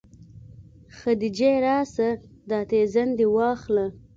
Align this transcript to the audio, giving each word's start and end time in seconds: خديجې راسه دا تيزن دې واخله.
خديجې 0.97 1.51
راسه 1.65 2.07
دا 2.49 2.59
تيزن 2.69 3.09
دې 3.17 3.25
واخله. 3.35 3.85